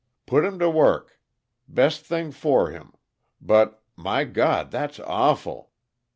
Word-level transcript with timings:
Put 0.25 0.43
him 0.43 0.57
to 0.57 0.67
work. 0.67 1.19
Best 1.67 2.03
thing 2.03 2.31
for 2.31 2.71
him. 2.71 2.93
But 3.39 3.83
my 3.95 4.23
God, 4.23 4.71
that's 4.71 4.99
awful!" 4.99 5.69